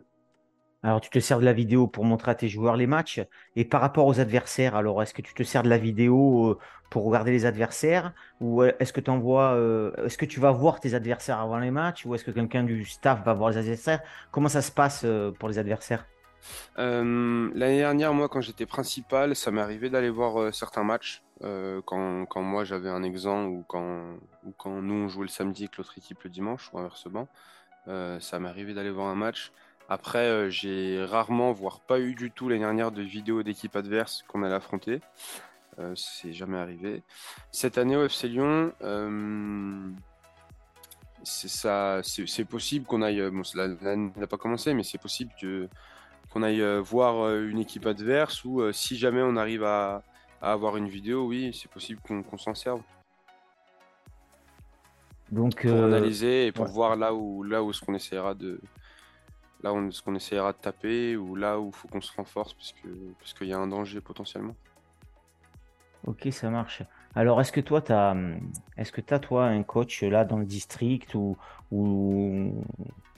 [0.85, 3.19] Alors, tu te sers de la vidéo pour montrer à tes joueurs les matchs.
[3.55, 6.59] Et par rapport aux adversaires, alors, est-ce que tu te sers de la vidéo euh,
[6.91, 8.13] pour regarder les adversaires?
[8.39, 12.05] Ou euh, est-ce que, euh, est-ce que tu vas voir tes adversaires avant les matchs?
[12.05, 14.01] Ou est-ce que quelqu'un du staff va voir les adversaires?
[14.29, 15.03] Comment ça se passe
[15.39, 16.05] pour les adversaires?
[16.77, 21.23] L'année dernière, moi, quand j'étais principal, ça m'est arrivé d'aller voir certains matchs.
[21.41, 24.03] Quand, moi j'avais un exemple ou quand,
[24.45, 27.27] ou quand nous on jouait le samedi avec l'autre équipe le dimanche ou inversement,
[27.87, 29.51] ça m'est arrivé d'aller voir un match.
[29.87, 34.23] Après, euh, j'ai rarement, voire pas eu du tout l'année dernière de vidéos d'équipe adverse
[34.27, 34.99] qu'on allait affronter.
[35.77, 37.03] Euh, c'est jamais arrivé.
[37.51, 39.91] Cette année au FC Lyon, euh,
[41.23, 43.29] c'est possible qu'on aille.
[43.29, 45.67] Bon, l'année n'a pas commencé, mais c'est possible que
[46.31, 50.03] qu'on aille voir une équipe adverse ou si jamais on arrive à,
[50.41, 52.81] avoir une vidéo, oui, c'est possible qu'on s'en serve.
[55.31, 58.59] Donc, pour analyser et pour voir là où là où ce qu'on essaiera de
[59.65, 62.55] là on, ce qu'on essaiera de taper ou là où il faut qu'on se renforce
[63.19, 64.55] parce qu'il y a un danger potentiellement.
[66.05, 66.83] Ok, ça marche.
[67.15, 68.15] Alors, est-ce que toi, tu as,
[68.77, 71.35] est-ce que as, toi, un coach là dans le district ou,
[71.71, 72.63] ou,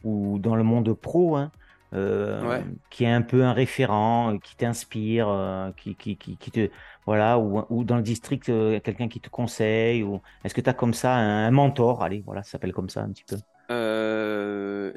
[0.03, 1.51] ou dans le monde pro hein,
[1.93, 6.69] euh, qui est un peu un référent, qui t'inspire, euh, qui, qui, qui, qui, te.
[7.05, 10.69] Voilà, ou, ou dans le district, euh, quelqu'un qui te conseille ou Est-ce que tu
[10.69, 12.03] as comme ça un, mentor?
[12.03, 13.37] Allez, voilà, ça s'appelle comme ça un petit peu.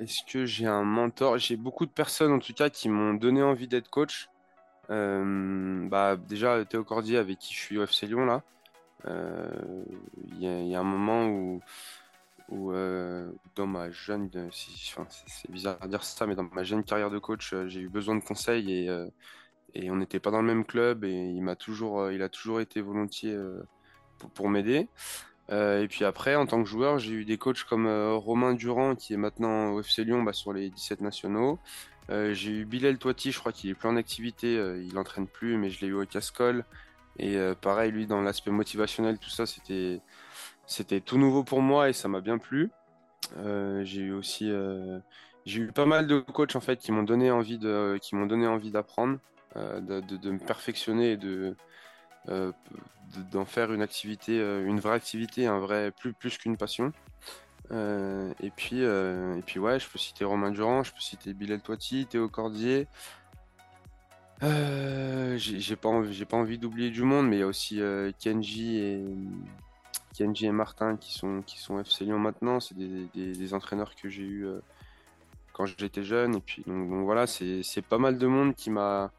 [0.00, 1.36] Est-ce que j'ai un mentor?
[1.36, 4.30] J'ai beaucoup de personnes en tout cas qui m'ont donné envie d'être coach.
[4.88, 8.42] Euh, bah, déjà, Théo Cordier avec qui je suis au FC Lyon là.
[9.06, 9.84] Euh,
[10.32, 16.26] il y, a un moment où, euh, dans ma jeune, c'est bizarre de dire ça,
[16.26, 18.72] mais dans ma jeune carrière de coach, j'ai eu besoin de conseils
[19.74, 22.60] et, on n'était pas dans le même club et il m'a toujours, il a toujours
[22.60, 23.36] été volontiers
[24.34, 24.88] pour m'aider.
[25.50, 28.54] Euh, et puis après, en tant que joueur, j'ai eu des coachs comme euh, Romain
[28.54, 31.58] Durand, qui est maintenant au FC Lyon bah, sur les 17 nationaux.
[32.10, 35.56] Euh, j'ai eu Bilal Toiti, je crois qu'il est plus en activité, il n'entraîne plus,
[35.56, 36.64] mais je l'ai eu au Cascol.
[37.18, 40.00] Et pareil, lui, dans l'aspect motivationnel, tout ça, c'était,
[40.66, 42.70] c'était tout nouveau pour moi et ça m'a bien plu.
[43.36, 44.50] j'ai eu aussi,
[45.44, 48.26] j'ai eu pas mal de coachs en fait qui m'ont donné envie de, qui m'ont
[48.26, 49.18] donné envie d'apprendre,
[49.54, 51.56] de, de, de, me perfectionner et de,
[52.28, 52.52] euh,
[53.32, 56.92] d'en faire une activité, euh, une vraie activité, un vrai plus plus qu'une passion.
[57.72, 61.60] Euh, et puis et puis ouais, je peux citer Romain Durand, je peux citer Bilal
[61.60, 62.86] Toiti, Théo Cordier.
[64.42, 67.80] j'ai pas envie, j'ai pas envie d'oublier du monde, mais il y a aussi
[68.18, 69.04] Kenji et
[70.14, 72.60] Kenji et Martin qui sont qui sont FC Lyon maintenant.
[72.60, 74.46] C'est des, entraîneurs que j'ai eu
[75.52, 76.36] quand j'étais jeune.
[76.36, 79.10] Et puis donc, donc voilà, c'est pas mal de monde qui m'a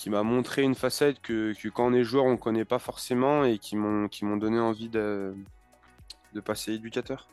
[0.00, 3.44] qui m'a montré une facette que, quand on est joueur, on ne connaît pas forcément
[3.44, 5.34] et qui m'ont donné envie de,
[6.34, 7.28] de passer éducateur.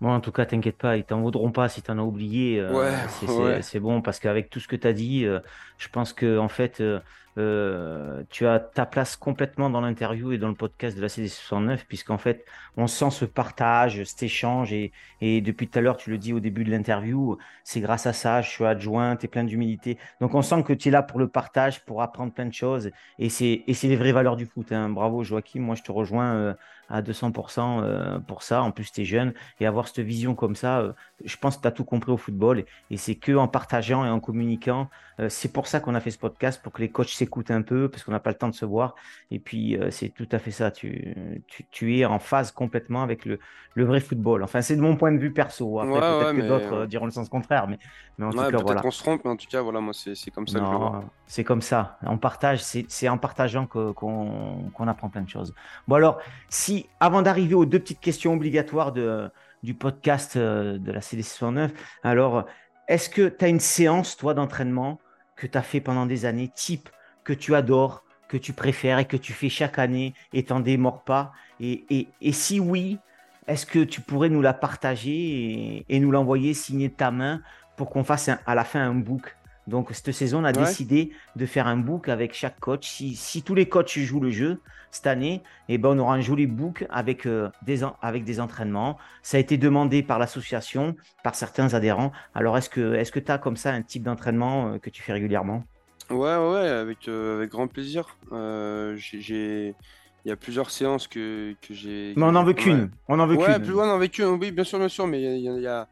[0.00, 2.58] Bon, en tout cas, t'inquiète pas, ils t'en vaudront pas si t'en as oublié.
[2.58, 3.62] euh, Ouais, c'est c'est- ouais.
[3.62, 5.40] c'est bon parce qu'avec tout ce que t'as dit, euh,
[5.76, 7.00] je pense que en fait, euh,
[7.36, 11.84] euh, tu as ta place complètement dans l'interview et dans le podcast de la CD69,
[11.88, 12.44] puisqu'en fait,
[12.76, 16.40] on sent ce partage, cet échange et, depuis tout à l'heure, tu le dis au
[16.40, 19.98] début de l'interview, c'est grâce à ça, je suis adjoint, tu es plein d'humilité.
[20.20, 22.90] Donc, on sent que tu es là pour le partage, pour apprendre plein de choses
[23.18, 24.70] et c'est les vraies valeurs du foot.
[24.72, 24.88] hein.
[24.90, 25.60] Bravo, Joachim.
[25.60, 26.54] Moi, je te rejoins euh,
[26.88, 28.62] à 200% euh, pour ça.
[28.62, 30.94] En plus, tu es jeune et avoir cette vision comme ça,
[31.24, 34.08] je pense que tu as tout compris au football et, c'est que en partageant et
[34.08, 34.88] en communiquant.
[35.28, 37.88] c'est pour ça qu'on a fait ce podcast, pour que les coachs s'écoutent un peu,
[37.88, 38.94] parce qu'on n'a pas le temps de se voir.
[39.30, 40.70] Et puis, euh, c'est tout à fait ça.
[40.70, 41.14] Tu,
[41.46, 43.38] tu, tu es en phase complètement avec le,
[43.74, 44.42] le vrai football.
[44.42, 45.80] Enfin, c'est de mon point de vue perso.
[45.80, 47.78] Après, Ouais, peut-être ouais, que mais d'autres euh, diront le sens contraire, mais,
[48.18, 48.82] mais en tout cas, voilà.
[48.82, 50.70] qu'on se trompe, mais en tout cas, voilà, moi, c'est c'est comme ça que je
[50.70, 50.90] le vois.
[50.90, 51.98] Non, c'est comme ça.
[52.02, 55.54] On partage, c'est c'est en partageant qu'on qu'on apprend plein de choses.
[55.88, 59.30] Bon alors, si avant d'arriver aux deux petites questions obligatoires de,
[59.62, 61.70] du podcast euh, de la CD69,
[62.02, 62.44] alors
[62.88, 65.00] est-ce que tu as une séance, toi, d'entraînement
[65.36, 66.88] que tu as fait pendant des années, type
[67.24, 71.04] que tu adores, que tu préfères et que tu fais chaque année et t'en démords
[71.04, 71.32] pas?
[71.60, 72.98] Et, et, et si oui,
[73.46, 77.42] est-ce que tu pourrais nous la partager et, et nous l'envoyer signer de ta main
[77.76, 79.36] pour qu'on fasse un- à la fin un book?
[79.66, 80.58] Donc, cette saison, on a Ouais.
[80.58, 82.86] décidé de faire un book avec chaque coach.
[82.86, 84.60] Si, si tous les coachs jouent le jeu
[84.90, 88.98] cette année, eh ben, on aura un joli book avec, euh, des, avec des entraînements.
[89.22, 92.12] Ça a été demandé par l'association, par certains adhérents.
[92.34, 95.02] Alors, est-ce que est-ce que tu as comme ça un type d'entraînement euh, que tu
[95.02, 95.64] fais régulièrement?
[96.10, 98.18] Ouais, ouais, ouais, avec, euh, avec grand plaisir.
[98.32, 99.76] Euh, j'ai,
[100.24, 102.16] il y a plusieurs séances que, que j'ai.
[102.16, 102.90] Mais on que j'ai veut qu'une.
[103.08, 103.64] On n'en veut Ouais, qu'une.
[103.64, 105.86] plus loin, non, avec eux, oui, bien sûr, bien sûr, mais il y a, y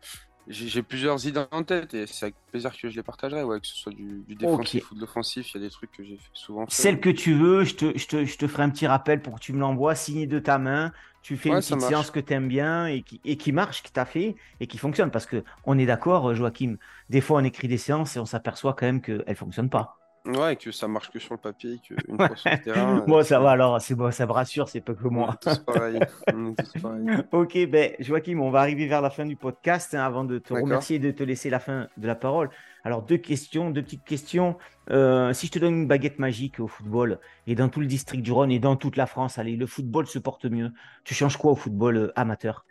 [0.48, 3.66] j'ai plusieurs idées en tête et c'est avec plaisir que je les partagerai, ouais, que
[3.66, 6.18] ce soit du, du défensif ou de l'offensif, il y a des trucs que j'ai
[6.18, 6.66] fait souvent.
[6.66, 6.74] fait.
[6.78, 9.34] Celle que tu veux, je te, je te, je te ferai un petit rappel pour
[9.34, 10.92] que tu me l'envoies, signé de ta main.
[11.20, 13.82] Tu fais Ouais, une petite séance que tu aimes bien et qui, et qui marche,
[13.82, 15.10] qui t'a fait et qui fonctionne.
[15.10, 16.76] Parce que on est d'accord, euh, Joachim,
[17.10, 20.01] des fois on écrit des séances et on s'aperçoit quand même qu'elles ne fonctionnent pas.
[20.24, 22.98] Ouais, que ça marche que sur le papier, qu'une fois sur le terrain.
[22.98, 25.34] euh, Bon, ça va alors, c'est bon, ça me rassure, c'est pas que On moi.
[25.34, 25.98] est tous pareils.
[26.32, 27.06] On est tous pareils.
[27.32, 30.54] Ok, ben, Joachim, on va arriver vers la fin du podcast hein, avant de te
[30.54, 32.50] remercier et de te laisser la fin de la parole.
[32.84, 34.56] Alors, deux questions, deux petites questions.
[34.90, 38.22] Euh, si je te donne une baguette magique au football et dans tout le district
[38.22, 40.70] du Rhône et dans toute la France, allez, le football se porte mieux.
[41.04, 42.64] Tu changes quoi au football euh, amateur?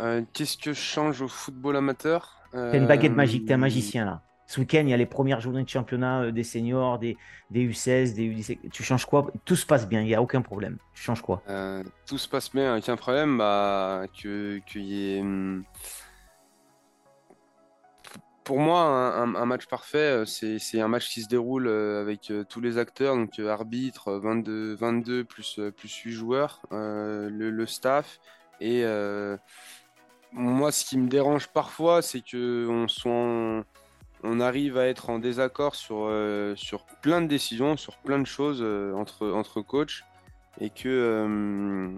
[0.00, 2.38] Euh, Qu'est-ce que je change au football amateur?
[2.52, 4.22] T'as une baguette Euh, magique, t'es un magicien là.
[4.46, 7.16] Ce week-end, il y a les premières journées de championnat euh, des seniors, des,
[7.50, 8.70] des U16, des U17.
[8.70, 9.26] Tu changes quoi?
[9.44, 10.78] Tout se passe bien, il n'y a aucun problème.
[10.92, 11.42] Tu changes quoi?
[11.48, 15.64] Euh, tout se passe bien, aucun problème, bah, que, ait, hum,
[18.44, 22.76] Pour moi, un, match parfait, euh, c'est, un match qui se déroule avec tous les
[22.76, 28.20] acteurs, donc arbitre, euh, 22, 22 plus, plus 8 joueurs, le, staff.
[28.60, 28.84] Et
[30.32, 33.64] moi, ce qui me dérange parfois, c'est que on soit
[34.24, 38.26] on arrive à être en désaccord sur, euh, sur plein de décisions, sur plein de
[38.26, 40.02] choses euh, entre, entre coachs,
[40.60, 41.90] et que, euh,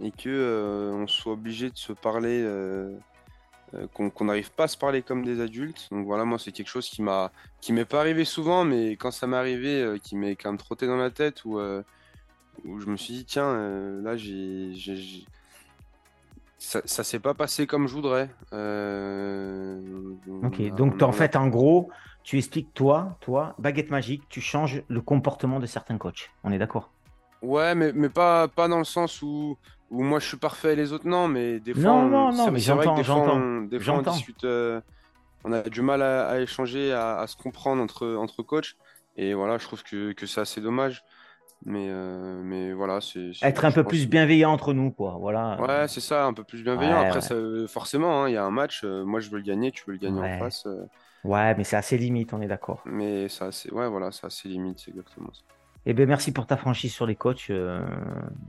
[0.00, 2.46] et que on soit obligé de se parler,
[3.94, 5.88] qu'on n'arrive pas à se parler comme des adultes.
[5.90, 9.10] Donc voilà, moi, c'est quelque chose qui m'a, qui m'est pas arrivé souvent, mais quand
[9.10, 13.14] ça m'est arrivé, qui m'est quand même trotté dans la tête, où, je me suis
[13.14, 14.72] dit, tiens, là, j'ai-
[16.60, 18.28] ça, ça s'est pas passé comme je voudrais.
[18.52, 19.80] Euh,
[20.42, 21.90] Ok, a- donc a- en fait, en gros,
[22.22, 26.30] tu expliques, toi, toi, baguette magique, tu changes le comportement de certains coachs.
[26.44, 26.90] On est d'accord?
[27.42, 29.56] Ouais, mais, mais pas, pas dans le sens où,
[29.90, 32.32] où moi je suis parfait et les autres non, mais des fois, Non, on- non,
[32.32, 34.80] non, c'est- mais c'est vrai que j'entends, des fois, on, des fois, on discute, euh,
[35.44, 38.74] on a du mal à, à échanger, à, à se comprendre entre, entre coachs,
[39.16, 41.02] et voilà, je trouve que, que c'est assez dommage,
[41.64, 43.32] mais, euh, mais voilà, c'est...
[43.42, 45.16] Être un peu plus bienveillant entre nous, quoi.
[45.18, 45.60] Voilà.
[45.60, 47.00] Ouais, c'est ça, un peu plus bienveillant.
[47.00, 47.20] Ouais, Après, ouais.
[47.20, 47.34] ça,
[47.68, 49.92] forcément, hein, il y a un match, euh, moi je veux le gagner, tu veux
[49.92, 50.34] le gagner Ouais.
[50.36, 50.86] en face, euh,
[51.24, 52.82] Ouais, mais c'est assez limite, on est d'accord.
[52.84, 53.72] mais ça, c'est...
[53.72, 55.42] Ouais, voilà, c'est assez limite, c'est exactement ça.
[55.86, 57.48] Eh bien, merci pour ta franchise sur les coachs.
[57.50, 57.80] euh,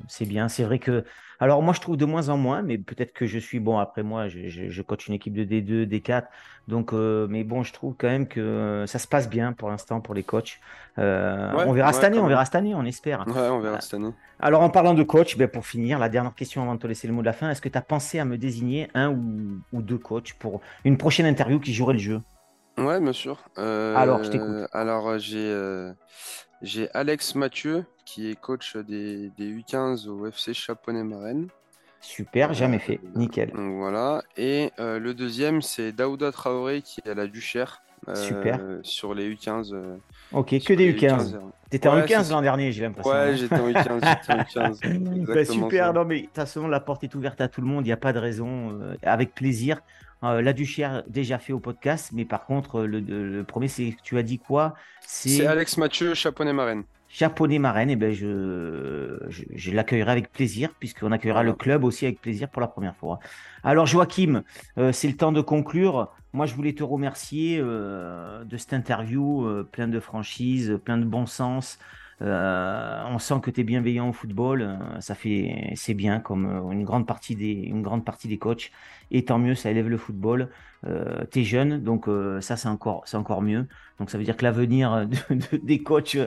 [0.07, 0.49] c'est bien.
[0.49, 1.05] C'est vrai que.
[1.39, 3.79] Alors, moi, je trouve de moins en moins, mais peut-être que je suis bon.
[3.79, 6.29] Après, moi, je, je, je coach une équipe de D2, D4.
[6.67, 10.01] Donc, euh, mais bon, je trouve quand même que ça se passe bien pour l'instant
[10.01, 10.59] pour les coachs.
[10.99, 13.25] Euh, Ouais, on verra ouais, cette année, on verra cette année, on espère.
[13.27, 14.11] Ouais, on verra cette année.
[14.39, 17.07] Alors, en parlant de coach, ben, pour finir, la dernière question avant de te laisser
[17.07, 19.61] le mot de la fin, est-ce que tu as pensé à me désigner un ou,
[19.71, 22.21] ou deux coachs pour une prochaine interview qui jouerait le jeu?
[22.85, 23.39] Ouais, bien sûr.
[23.57, 24.67] Euh, Alors, je t'écoute.
[24.71, 25.91] alors, euh, j'ai euh,
[26.61, 31.47] j'ai Alex Mathieu, qui est coach des, des U15 au FC Chaponnet-Marraine.
[32.01, 32.99] Super, jamais fait.
[33.15, 33.51] Nickel.
[33.51, 34.23] Donc voilà.
[34.35, 37.83] Et le deuxième, c'est Daouda Traoré, qui est à la Duchère,
[38.15, 38.59] Super.
[38.81, 39.75] sur les U15.
[40.31, 41.39] ok, que des U15.
[41.69, 43.11] T'étais en U15 l'an dernier, j'ai l'impression.
[43.11, 45.25] Ouais, j'étais en U15.
[45.27, 47.85] Bah, super, non mais de toute façon, la porte est ouverte à tout le monde,
[47.85, 48.79] il n'y a pas de raison.
[49.03, 49.81] avec plaisir.
[50.21, 54.39] La Duchère déjà fait au podcast, mais par contre, le, premier, c'est tu as dit
[54.39, 54.75] quoi?
[55.01, 56.83] C'est Alex Mathieu, Chaponnet Marraine.
[57.13, 62.05] Chaponnet Marraine, et eh ben je, je, l'accueillerai avec plaisir, puisqu'on accueillera le club aussi
[62.05, 63.19] avec plaisir pour la première fois.
[63.65, 64.43] Alors Joachim,
[64.77, 66.09] euh, c'est le temps de conclure.
[66.31, 71.03] Moi, je voulais te remercier euh, de cette interview euh, plein de franchise, plein de
[71.03, 71.79] bon sens.
[72.21, 77.07] On sent que tu es bienveillant au football, ça fait c'est bien comme une grande
[77.07, 78.71] partie des une grande partie des coachs
[79.11, 80.49] et tant mieux, ça élève le football.
[80.87, 83.67] Euh, tu es jeune, donc euh, ça, c'est encore, c'est encore mieux.
[83.99, 85.07] Donc ça veut dire que l'avenir
[85.63, 86.17] des coachs,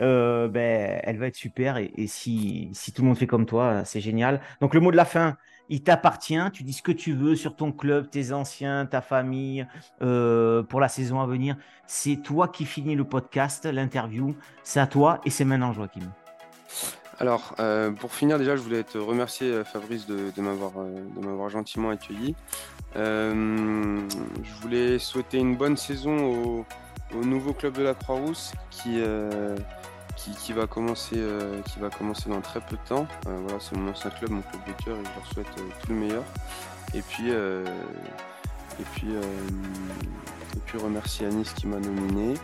[0.00, 1.76] euh, ben, elle va être super.
[1.76, 4.40] Et, si, si tout le monde fait comme toi, c'est génial.
[4.60, 5.36] Donc le mot de la fin,
[5.68, 6.40] il t'appartient.
[6.52, 9.66] Tu dis ce que tu veux sur ton club, tes anciens, ta famille,
[9.98, 11.56] pour la saison à venir.
[11.86, 14.34] C'est toi qui finis le podcast, l'interview.
[14.62, 16.10] C'est à toi et c'est maintenant, Joachim.
[17.20, 21.48] Alors, euh, pour finir, déjà, je voulais te remercier, euh, Fabrice, de, de m'avoir euh,
[21.48, 22.36] gentiment accueilli.
[22.94, 26.64] je voulais souhaiter une bonne saison
[27.14, 29.00] au, nouveau club de la Croix-Rousse qui,
[30.18, 31.22] qui, va commencer,
[31.66, 33.06] qui va commencer dans très peu de temps.
[33.24, 35.94] voilà, c'est mon ancien club, mon club de cœur, et je leur souhaite tout le
[35.94, 36.24] meilleur.
[36.94, 39.08] Et puis, et puis,
[40.56, 42.34] et puis remercier Anis qui m'a nominé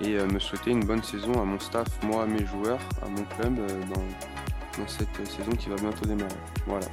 [0.00, 3.08] et euh, me souhaiter une bonne saison à mon staff, moi, à mes joueurs, à
[3.08, 6.34] mon club euh, dans, cette saison qui va bientôt démarrer.
[6.66, 6.86] Voilà.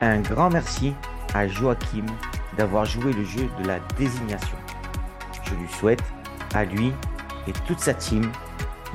[0.00, 0.94] Un grand merci
[1.34, 2.06] à Joachim
[2.56, 4.56] d'avoir joué le jeu de la désignation.
[5.48, 6.02] Je lui souhaite,
[6.54, 6.92] à lui
[7.46, 8.30] et toute sa team,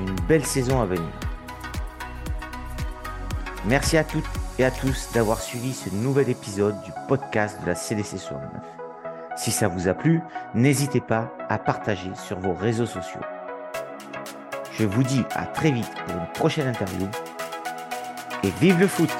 [0.00, 1.10] une belle saison à venir.
[3.66, 4.24] Merci à toutes
[4.58, 8.50] et à tous d'avoir suivi ce nouvel épisode du podcast de la CDC 69.
[9.36, 10.20] Si ça vous a plu,
[10.54, 13.20] n'hésitez pas à partager sur vos réseaux sociaux.
[14.78, 17.08] Je vous dis à très vite pour une prochaine interview
[18.44, 19.10] et vive le foot